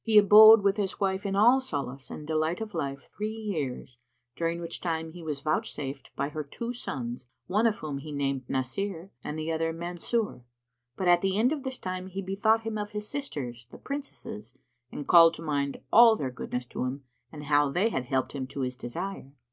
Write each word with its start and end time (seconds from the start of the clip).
He 0.00 0.16
abode 0.16 0.62
with 0.62 0.76
his 0.76 1.00
wife 1.00 1.26
in 1.26 1.34
all 1.34 1.58
solace 1.58 2.08
and 2.08 2.24
delight 2.24 2.60
of 2.60 2.72
life 2.72 3.10
three 3.16 3.34
years, 3.34 3.98
during 4.36 4.60
which 4.60 4.80
time 4.80 5.10
he 5.10 5.24
was 5.24 5.40
vouchsafed 5.40 6.14
by 6.14 6.28
her 6.28 6.44
two 6.44 6.72
sons, 6.72 7.26
one 7.48 7.66
of 7.66 7.80
whom 7.80 7.98
he 7.98 8.12
named 8.12 8.46
Násir 8.48 9.10
and 9.24 9.36
the 9.36 9.50
other 9.50 9.72
Mansúr: 9.74 10.44
but, 10.94 11.08
at 11.08 11.20
the 11.20 11.36
end 11.36 11.50
of 11.50 11.64
this 11.64 11.78
time 11.78 12.06
he 12.06 12.22
bethought 12.22 12.60
him 12.62 12.78
of 12.78 12.92
his 12.92 13.08
sisters, 13.08 13.66
the 13.72 13.76
Princesses, 13.78 14.56
and 14.92 15.08
called 15.08 15.34
to 15.34 15.42
mind 15.42 15.80
all 15.92 16.14
their 16.14 16.30
goodness 16.30 16.64
to 16.66 16.84
him 16.84 17.02
and 17.32 17.46
how 17.46 17.68
they 17.68 17.88
had 17.88 18.04
helped 18.04 18.34
him 18.34 18.46
to 18.46 18.60
his 18.60 18.76
desire. 18.76 19.32